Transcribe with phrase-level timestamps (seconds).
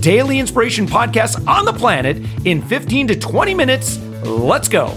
[0.00, 3.98] daily inspiration podcast on the planet in 15 to 20 minutes.
[4.24, 4.88] Let's go.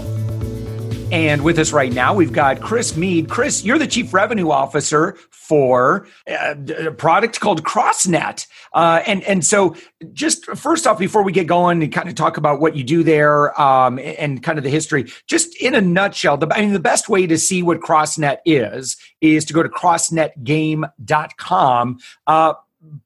[1.12, 3.28] And with us right now, we've got Chris Meade.
[3.28, 6.54] Chris, you're the chief revenue officer for uh,
[6.86, 8.46] a product called CrossNet.
[8.72, 9.76] Uh, and, and so,
[10.14, 13.02] just first off, before we get going and kind of talk about what you do
[13.02, 16.80] there um, and kind of the history, just in a nutshell, the, I mean, the
[16.80, 21.98] best way to see what CrossNet is is to go to crossnetgame.com.
[22.26, 22.54] Uh,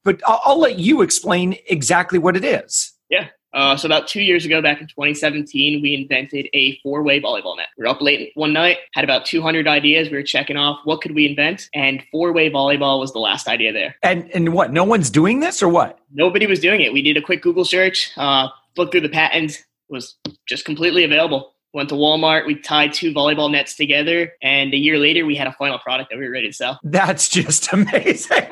[0.05, 2.93] but I'll, I'll let you explain exactly what it is.
[3.09, 3.29] Yeah.
[3.57, 7.69] Uh, so about two years ago, back in 2017, we invented a four-way volleyball net.
[7.79, 10.10] We were up late one night, had about 200 ideas.
[10.10, 13.73] We were checking off what could we invent, and four-way volleyball was the last idea
[13.73, 13.97] there.
[14.02, 14.73] And and what?
[14.73, 15.99] No one's doing this, or what?
[16.13, 16.93] Nobody was doing it.
[16.93, 20.16] We did a quick Google search, uh, looked through the patents, was
[20.47, 21.54] just completely available.
[21.73, 22.47] Went to Walmart.
[22.47, 26.10] We tied two volleyball nets together, and a year later, we had a final product
[26.10, 26.79] that we were ready to sell.
[26.82, 28.51] That's just amazing.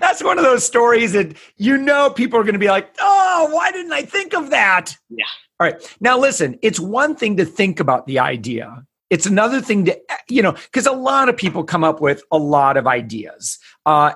[0.00, 3.48] That's one of those stories that you know people are going to be like, oh,
[3.52, 4.96] why didn't I think of that?
[5.08, 5.24] Yeah.
[5.60, 5.96] All right.
[6.00, 8.84] Now, listen, it's one thing to think about the idea.
[9.10, 12.36] It's another thing to, you know, because a lot of people come up with a
[12.36, 14.12] lot of ideas uh,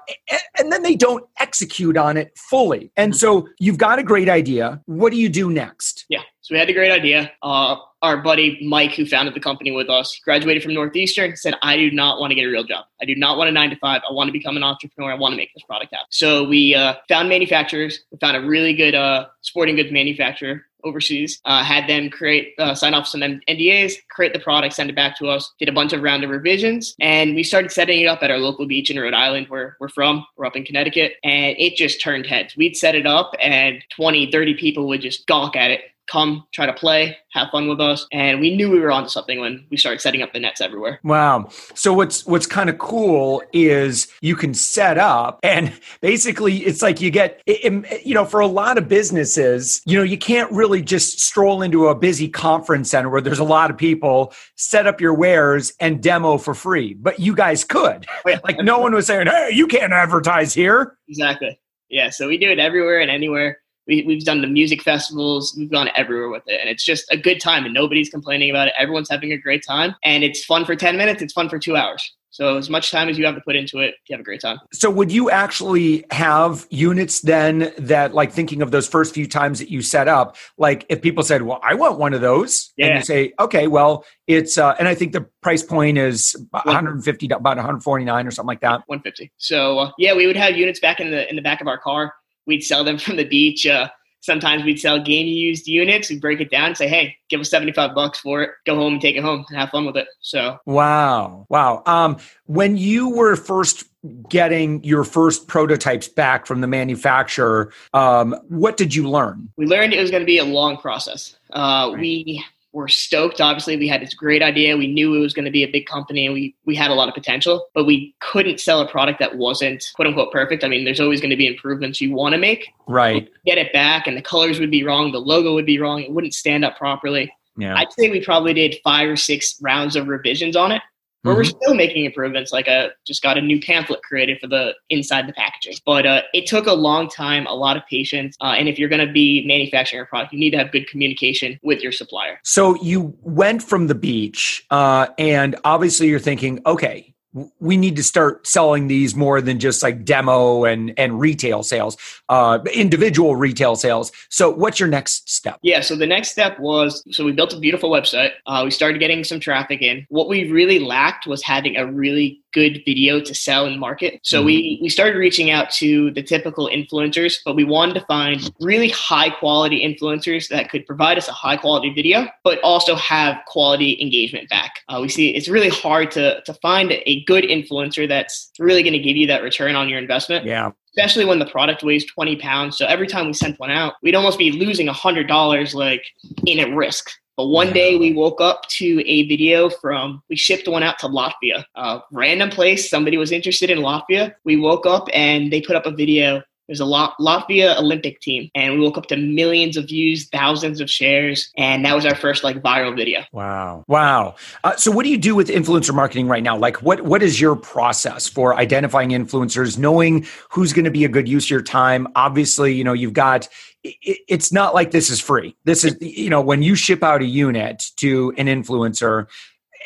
[0.59, 2.93] and then they don't execute on it fully.
[2.97, 4.83] And so you've got a great idea.
[4.85, 6.05] What do you do next?
[6.11, 6.23] Yeah.
[6.53, 7.33] We had a great idea.
[7.43, 11.79] Uh, our buddy Mike, who founded the company with us, graduated from Northeastern, said, I
[11.79, 12.85] do not want to get a real job.
[13.01, 14.03] I do not want a nine to five.
[14.09, 15.13] I want to become an entrepreneur.
[15.13, 16.09] I want to make this product happen.
[16.11, 18.01] So we uh, found manufacturers.
[18.11, 22.75] We found a really good uh, sporting goods manufacturer overseas, uh, had them create, uh,
[22.75, 25.93] sign off some NDAs, create the product, send it back to us, did a bunch
[25.93, 28.99] of round of revisions, and we started setting it up at our local beach in
[28.99, 30.27] Rhode Island where we're from.
[30.37, 32.57] We're up in Connecticut, and it just turned heads.
[32.57, 35.83] We'd set it up, and 20, 30 people would just gawk at it
[36.13, 38.07] come try to play have fun with us.
[38.13, 41.01] And we knew we were onto something when we started setting up the nets everywhere.
[41.03, 41.49] Wow.
[41.75, 47.01] So what's what's kind of cool is you can set up and basically it's like
[47.01, 51.21] you get you know for a lot of businesses you know you can't really just
[51.21, 55.15] stroll into a busy conference center where there's a lot of people set up your
[55.15, 56.95] wares and demo for free.
[56.95, 58.07] But you guys could.
[58.27, 60.99] Oh, like no one was saying hey you can't advertise here.
[61.09, 61.59] Exactly.
[61.89, 65.71] Yeah so we do it everywhere and anywhere we, we've done the music festivals we've
[65.71, 68.75] gone everywhere with it and it's just a good time and nobody's complaining about it
[68.79, 71.77] everyone's having a great time and it's fun for 10 minutes it's fun for two
[71.77, 74.25] hours so as much time as you have to put into it, you have a
[74.25, 74.59] great time.
[74.73, 79.59] So would you actually have units then that like thinking of those first few times
[79.59, 82.87] that you set up, like if people said, well, I want one of those yeah.
[82.87, 87.27] and you say, okay, well it's, uh, and I think the price point is 150,
[87.27, 88.83] about 149 or something like that.
[88.87, 89.31] 150.
[89.37, 91.79] So uh, yeah, we would have units back in the, in the back of our
[91.79, 92.15] car
[92.47, 93.67] we'd sell them from the beach.
[93.67, 93.89] Uh,
[94.21, 96.09] sometimes we'd sell game used units.
[96.09, 98.51] We'd break it down and say, hey, give us 75 bucks for it.
[98.65, 100.09] Go home and take it home and have fun with it.
[100.21, 101.47] So, wow.
[101.49, 101.83] Wow.
[101.87, 102.17] Um,
[102.47, 103.85] when you were first
[104.29, 109.53] getting your first prototypes back from the manufacturer, um, what did you learn?
[109.57, 111.37] We learned it was going to be a long process.
[111.53, 112.01] Uh, right.
[112.01, 113.41] We we're stoked.
[113.41, 114.77] Obviously, we had this great idea.
[114.77, 116.95] We knew it was going to be a big company and we, we had a
[116.95, 120.65] lot of potential, but we couldn't sell a product that wasn't quote unquote perfect.
[120.65, 122.73] I mean, there's always going to be improvements you want to make.
[122.87, 123.29] Right.
[123.45, 125.13] Get it back and the colors would be wrong.
[125.13, 126.03] The logo would be wrong.
[126.03, 127.33] It wouldn't stand up properly.
[127.57, 127.77] Yeah.
[127.77, 130.83] I'd say we probably did five or six rounds of revisions on it.
[131.23, 131.37] But mm-hmm.
[131.37, 132.53] we're still making improvements.
[132.53, 135.75] Like I just got a new pamphlet created for the inside the packaging.
[135.87, 138.89] But uh, it took a long time, a lot of patience, uh, and if you're
[138.89, 142.41] going to be manufacturing a product, you need to have good communication with your supplier.
[142.45, 147.15] So you went from the beach, uh, and obviously you're thinking, okay,
[147.61, 151.97] we need to start selling these more than just like demo and and retail sales
[152.29, 157.03] uh individual retail sales so what's your next step yeah so the next step was
[157.11, 160.51] so we built a beautiful website uh, we started getting some traffic in what we
[160.51, 164.21] really lacked was having a really good video to sell and market.
[164.23, 164.47] So mm-hmm.
[164.47, 168.91] we we started reaching out to the typical influencers, but we wanted to find really
[168.91, 173.99] high quality influencers that could provide us a high quality video, but also have quality
[174.01, 174.81] engagement back.
[174.89, 178.93] Uh, we see it's really hard to to find a good influencer that's really going
[178.93, 180.45] to give you that return on your investment.
[180.45, 182.77] Yeah especially when the product weighs 20 pounds.
[182.77, 186.05] So every time we sent one out, we'd almost be losing $100 like
[186.47, 187.11] in at risk.
[187.37, 191.09] But one day we woke up to a video from, we shipped one out to
[191.09, 192.91] Latvia, a random place.
[192.91, 194.35] Somebody was interested in Latvia.
[194.45, 196.43] We woke up and they put up a video.
[196.73, 196.85] Was a
[197.23, 201.85] Latvia Olympic team, and we woke up to millions of views, thousands of shares, and
[201.85, 203.23] that was our first like viral video.
[203.33, 204.37] Wow, wow.
[204.65, 206.57] Uh, so, what do you do with influencer marketing right now?
[206.57, 211.09] Like, what what is your process for identifying influencers, knowing who's going to be a
[211.09, 212.09] good use of your time?
[212.17, 213.49] Obviously, you know you've got
[213.85, 215.57] it's not like this is free.
[215.65, 219.27] This is, you know, when you ship out a unit to an influencer,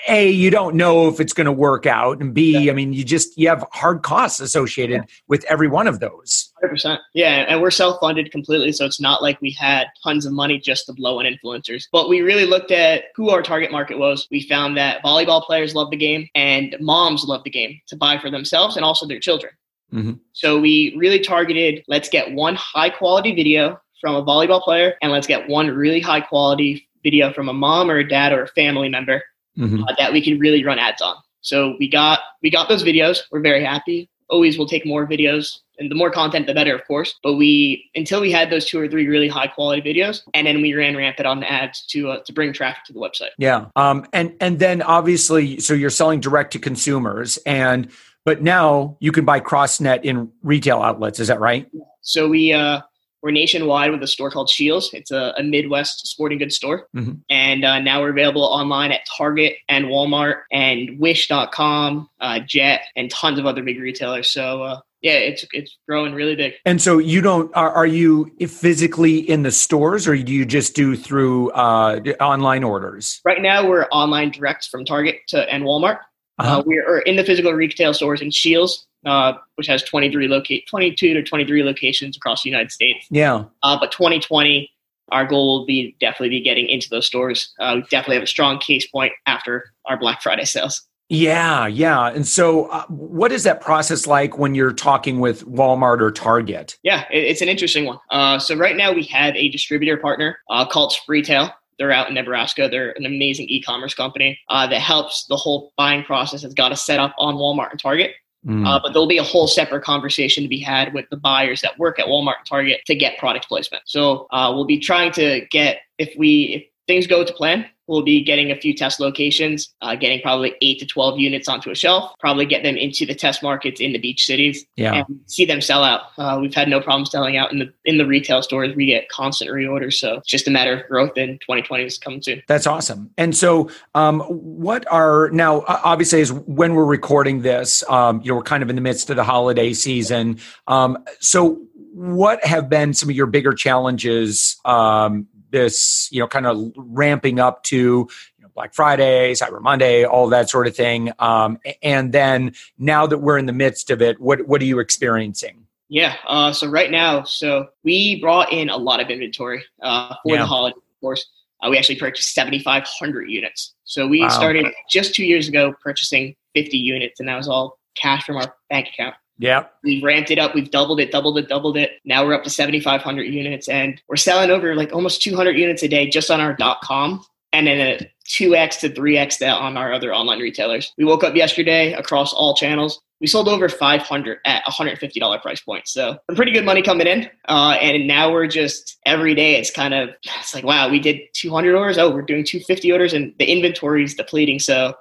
[0.09, 3.05] a you don't know if it's going to work out and b i mean you
[3.05, 5.15] just you have hard costs associated yeah.
[5.29, 6.53] with every one of those.
[6.63, 10.59] 100% yeah and we're self-funded completely so it's not like we had tons of money
[10.59, 11.85] just to blow on influencers.
[11.93, 14.27] But we really looked at who our target market was.
[14.31, 18.19] We found that volleyball players love the game and moms love the game to buy
[18.19, 19.53] for themselves and also their children.
[19.95, 20.15] Mm-hmm.
[20.33, 25.13] so we really targeted let's get one high quality video from a volleyball player and
[25.13, 28.49] let's get one really high quality video from a mom or a dad or a
[28.49, 29.23] family member
[29.57, 29.85] mm-hmm.
[29.85, 31.17] uh, that we can really run ads on.
[31.41, 33.21] So we got we got those videos.
[33.31, 34.09] We're very happy.
[34.29, 37.89] Always will take more videos and the more content the better of course but we
[37.95, 40.97] until we had those two or three really high quality videos and then we ran
[40.97, 44.35] rampant on the ads to uh, to bring traffic to the website yeah um and
[44.41, 47.91] and then obviously so you're selling direct to consumers and
[48.25, 51.71] but now you can buy crossnet in retail outlets is that right
[52.03, 52.81] so we uh
[53.23, 54.93] we're nationwide with a store called Scheels.
[54.93, 56.87] It's a, a Midwest sporting goods store.
[56.95, 57.13] Mm-hmm.
[57.31, 63.11] And uh, now we're available online at Target and Walmart and Wish.com, uh, Jet, and
[63.11, 64.29] tons of other big retailers.
[64.29, 66.55] So, uh, yeah, it's it's growing really big.
[66.65, 70.75] And so you don't are, are you physically in the stores, or do you just
[70.75, 73.21] do through uh, online orders?
[73.25, 75.99] Right now, we're online direct from Target to and Walmart.
[76.39, 76.59] Uh-huh.
[76.59, 81.15] Uh, we're in the physical retail stores in Scheels, uh, which has 23 locate 22
[81.15, 83.07] to 23 locations across the United States.
[83.11, 83.45] Yeah.
[83.63, 84.71] Uh, but 2020,
[85.13, 87.55] our goal will be definitely be getting into those stores.
[87.61, 90.87] Uh, we definitely have a strong case point after our Black Friday sales.
[91.09, 92.09] Yeah, yeah.
[92.09, 96.77] And so, uh, what is that process like when you're talking with Walmart or Target?
[96.83, 97.99] Yeah, it's an interesting one.
[98.11, 101.53] Uh, so, right now we have a distributor partner uh, called Spreetail.
[101.79, 102.69] They're out in Nebraska.
[102.69, 106.43] They're an amazing e-commerce company uh, that helps the whole buying process.
[106.43, 108.13] Has got us set up on Walmart and Target.
[108.47, 108.67] Mm.
[108.67, 111.79] Uh, but there'll be a whole separate conversation to be had with the buyers that
[111.79, 113.83] work at Walmart and Target to get product placement.
[113.87, 118.03] So uh, we'll be trying to get if we if things go to plan, we'll
[118.03, 121.75] be getting a few test locations, uh, getting probably eight to 12 units onto a
[121.75, 124.95] shelf, probably get them into the test markets in the beach cities yeah.
[124.95, 126.03] and see them sell out.
[126.19, 128.75] Uh, we've had no problem selling out in the, in the retail stores.
[128.75, 129.95] We get constant reorders.
[129.95, 132.43] So it's just a matter of growth in 2020 is coming soon.
[132.47, 133.11] That's awesome.
[133.17, 138.37] And so um, what are now, obviously is when we're recording this, um, you know,
[138.37, 140.39] we're kind of in the midst of the holiday season.
[140.67, 141.61] Um, so
[141.97, 147.41] what have been some of your bigger challenges um, this, you know, kind of ramping
[147.41, 148.09] up to, you
[148.41, 151.13] know, Black Friday, Cyber Monday, all that sort of thing.
[151.19, 154.79] Um, and then now that we're in the midst of it, what what are you
[154.79, 155.67] experiencing?
[155.89, 156.17] Yeah.
[156.27, 160.41] Uh, so right now, so we brought in a lot of inventory uh, for yeah.
[160.41, 160.77] the holiday.
[160.77, 161.27] Of course,
[161.63, 163.75] uh, we actually purchased 7,500 units.
[163.85, 164.29] So we wow.
[164.29, 168.55] started just two years ago purchasing 50 units, and that was all cash from our
[168.69, 169.15] bank account.
[169.39, 169.67] Yeah.
[169.83, 170.55] We've ramped it up.
[170.55, 171.93] We've doubled it, doubled it, doubled it.
[172.05, 175.89] Now we're up to 7,500 units and we're selling over like almost 200 units a
[175.89, 179.93] day just on our dot com and then a 2x to 3x that on our
[179.93, 180.93] other online retailers.
[180.99, 183.01] We woke up yesterday across all channels.
[183.21, 185.89] We sold over 500 at $150 price point.
[185.89, 187.31] So some pretty good money coming in.
[187.49, 190.11] Uh, and now we're just every day, it's kind of,
[190.41, 191.97] it's like, wow, we did 200 orders.
[191.97, 194.59] Oh, we're doing 250 orders and the inventory is depleting.
[194.59, 194.95] So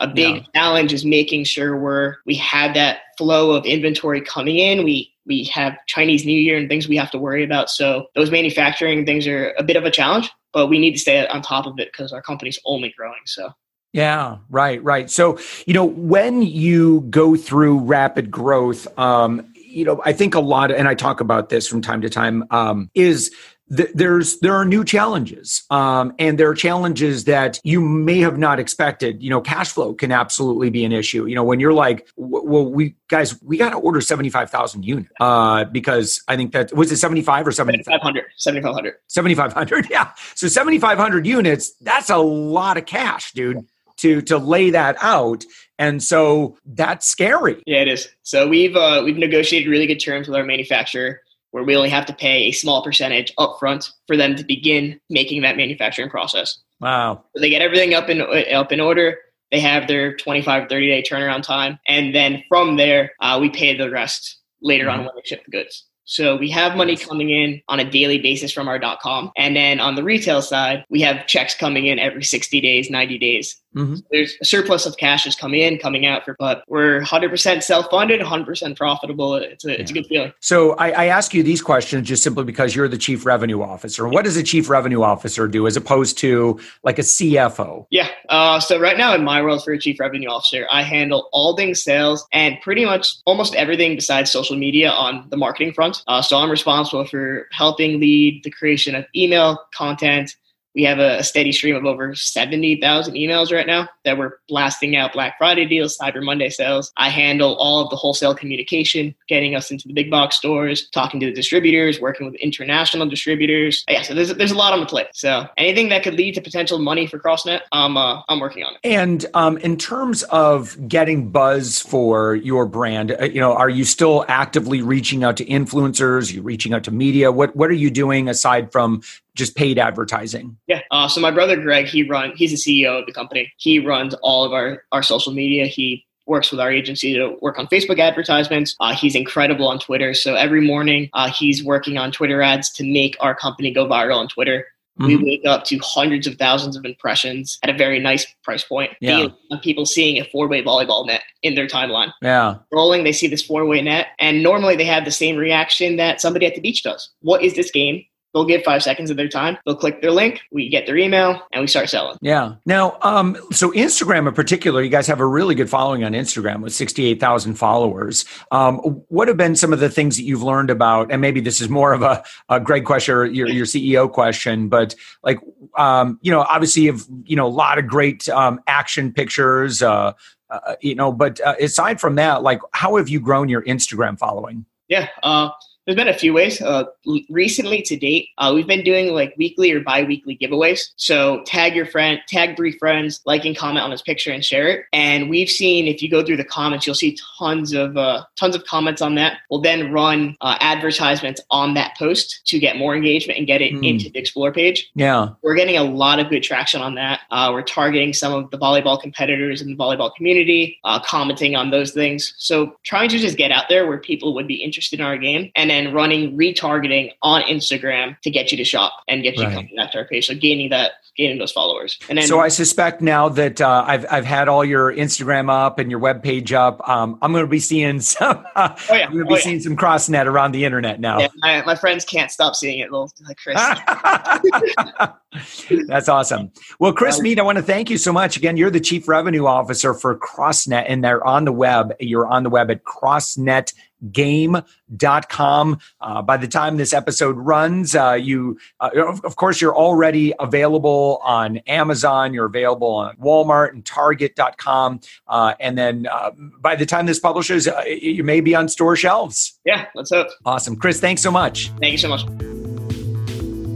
[0.00, 0.42] a big yeah.
[0.54, 4.84] challenge is making sure we're we have that flow of inventory coming in.
[4.84, 7.70] We we have Chinese New Year and things we have to worry about.
[7.70, 11.26] So those manufacturing things are a bit of a challenge, but we need to stay
[11.26, 13.20] on top of it because our company's only growing.
[13.26, 13.52] So
[13.92, 15.10] yeah, right, right.
[15.10, 20.40] So, you know, when you go through rapid growth, um, you know, I think a
[20.40, 23.34] lot, and I talk about this from time to time, um, is
[23.70, 28.58] there's there are new challenges um, and there are challenges that you may have not
[28.58, 29.22] expected.
[29.22, 31.26] You know cash flow can absolutely be an issue.
[31.26, 35.64] You know when you're like well we guys we got to order 75000 units uh,
[35.64, 40.10] because i think that was it 75 or 7500 7500 7500 yeah.
[40.34, 43.64] So 7500 units that's a lot of cash dude
[43.98, 45.44] to to lay that out.
[45.78, 47.62] And so that's scary.
[47.66, 48.08] Yeah it is.
[48.22, 51.20] So we've uh, we've negotiated really good terms with our manufacturer
[51.50, 55.42] where we only have to pay a small percentage upfront for them to begin making
[55.42, 56.58] that manufacturing process.
[56.80, 57.24] Wow.
[57.34, 59.18] So they get everything up in up in order.
[59.50, 61.78] They have their 25, 30 day turnaround time.
[61.86, 65.00] And then from there, uh, we pay the rest later mm-hmm.
[65.00, 65.86] on when they ship the goods.
[66.04, 69.30] So we have money coming in on a daily basis from our .com.
[69.36, 73.18] And then on the retail side, we have checks coming in every 60 days, 90
[73.18, 73.96] days Mm-hmm.
[73.96, 77.62] So there's a surplus of cash is coming in, coming out for, but we're 100%
[77.62, 79.34] self-funded, 100% profitable.
[79.36, 79.76] It's a, yeah.
[79.76, 80.32] it's a good feeling.
[80.40, 84.08] So I, I ask you these questions just simply because you're the chief revenue officer.
[84.08, 87.86] What does a chief revenue officer do as opposed to like a CFO?
[87.90, 88.08] Yeah.
[88.28, 91.56] Uh, so right now in my world for a chief revenue officer, I handle all
[91.56, 96.02] things sales and pretty much almost everything besides social media on the marketing front.
[96.06, 100.36] Uh, so I'm responsible for helping lead the creation of email content,
[100.74, 105.12] we have a, steady stream of over 70,000 emails right now that we're blasting out
[105.12, 106.92] Black Friday deals, Cyber Monday sales.
[106.96, 111.20] I handle all of the wholesale communication, getting us into the big box stores, talking
[111.20, 113.84] to the distributors, working with international distributors.
[113.88, 115.08] Yeah, so there's, there's a lot on the plate.
[115.12, 118.74] So anything that could lead to potential money for CrossNet, I'm, uh, I'm working on
[118.74, 118.80] it.
[118.82, 123.84] And um, in terms of getting buzz for your brand, uh, you know, are you
[123.84, 126.30] still actively reaching out to influencers?
[126.30, 127.30] Are you reaching out to media?
[127.30, 129.02] What, what are you doing aside from
[129.34, 130.56] just paid advertising?
[130.66, 130.82] Yeah.
[130.90, 133.52] Uh, so my brother Greg, he run he's the CEO of the company.
[133.58, 135.66] He runs all of our our social media.
[135.66, 138.76] He works with our agency to work on Facebook advertisements.
[138.80, 140.14] Uh, he's incredible on Twitter.
[140.14, 144.16] So every morning uh, he's working on Twitter ads to make our company go viral
[144.16, 144.66] on Twitter.
[145.00, 145.06] Mm-hmm.
[145.06, 148.92] We wake up to hundreds of thousands of impressions at a very nice price point.
[149.00, 149.28] Yeah.
[149.62, 152.12] People seeing a four way volleyball net in their timeline.
[152.20, 152.56] Yeah.
[152.70, 156.20] Rolling, they see this four way net, and normally they have the same reaction that
[156.20, 157.08] somebody at the beach does.
[157.20, 158.04] What is this game?
[158.32, 159.58] They'll give five seconds of their time.
[159.66, 160.40] They'll click their link.
[160.52, 162.16] We get their email and we start selling.
[162.20, 162.54] Yeah.
[162.64, 166.62] Now, um, so Instagram in particular, you guys have a really good following on Instagram
[166.62, 168.24] with 68,000 followers.
[168.52, 171.60] Um, what have been some of the things that you've learned about, and maybe this
[171.60, 175.40] is more of a, a Greg question or your, your CEO question, but like,
[175.76, 180.12] um, you know, obviously you've, you know, a lot of great um, action pictures, uh,
[180.50, 184.18] uh, you know, but uh, aside from that, like how have you grown your Instagram
[184.18, 184.64] following?
[184.88, 185.08] Yeah.
[185.22, 185.50] Uh,
[185.86, 186.60] there's been a few ways.
[186.60, 186.84] Uh,
[187.28, 190.90] recently to date, uh, we've been doing like weekly or bi-weekly giveaways.
[190.96, 194.68] So tag your friend, tag three friends, like and comment on this picture and share
[194.68, 194.84] it.
[194.92, 198.54] And we've seen if you go through the comments, you'll see tons of uh, tons
[198.54, 199.38] of comments on that.
[199.50, 203.72] We'll then run uh, advertisements on that post to get more engagement and get it
[203.72, 203.88] mm.
[203.88, 204.90] into the explore page.
[204.94, 207.20] Yeah, we're getting a lot of good traction on that.
[207.30, 211.70] Uh, we're targeting some of the volleyball competitors in the volleyball community, uh, commenting on
[211.70, 212.34] those things.
[212.38, 215.50] So trying to just get out there where people would be interested in our game
[215.54, 219.54] and then running retargeting on Instagram to get you to shop and get you right.
[219.54, 220.26] coming back to our page.
[220.26, 221.98] So gaining that, gaining those followers.
[222.08, 225.78] And then, so I suspect now that uh, I've I've had all your Instagram up
[225.78, 228.44] and your web page up, um, I'm going to be seeing some.
[228.56, 229.06] Uh, oh, yeah.
[229.06, 229.62] I'm going to be oh, seeing yeah.
[229.62, 231.20] some CrossNet around the internet now.
[231.20, 232.90] Yeah, my, my friends can't stop seeing it.
[232.90, 233.56] Little like Chris.
[235.86, 236.50] That's awesome.
[236.78, 238.36] Well, Chris Meade, I want to thank you so much.
[238.36, 241.94] Again, you're the chief revenue officer for CrossNet, and they're on the web.
[242.00, 243.72] You're on the web at CrossNet
[244.12, 245.78] game.com.
[246.00, 251.20] Uh, by the time this episode runs, uh, you, uh, of, course, you're already available
[251.22, 255.00] on Amazon, you're available on Walmart and Target.com.
[255.28, 256.30] Uh, and then uh,
[256.60, 259.58] by the time this publishes, uh, you may be on store shelves.
[259.64, 260.28] Yeah, let's hope.
[260.44, 260.76] Awesome.
[260.76, 261.70] Chris, thanks so much.
[261.80, 262.24] Thank you so much.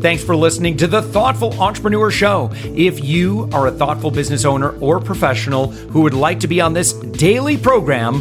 [0.05, 2.51] Thanks for listening to the Thoughtful Entrepreneur Show.
[2.65, 6.75] If you are a thoughtful business owner or professional who would like to be on
[6.75, 8.21] this daily program,